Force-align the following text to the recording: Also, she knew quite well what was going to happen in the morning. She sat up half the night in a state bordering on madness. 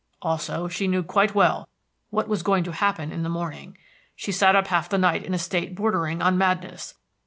Also, 0.23 0.67
she 0.67 0.87
knew 0.87 1.03
quite 1.03 1.35
well 1.35 1.69
what 2.09 2.27
was 2.27 2.41
going 2.41 2.63
to 2.63 2.71
happen 2.71 3.11
in 3.11 3.21
the 3.21 3.29
morning. 3.29 3.77
She 4.15 4.31
sat 4.31 4.55
up 4.55 4.65
half 4.65 4.89
the 4.89 4.97
night 4.97 5.23
in 5.23 5.35
a 5.35 5.37
state 5.37 5.75
bordering 5.75 6.23
on 6.23 6.39
madness. 6.39 6.95